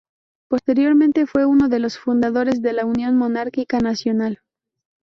[0.49, 4.41] Posteriormente fue uno de los fundadores de la Unión Monárquica Nacional.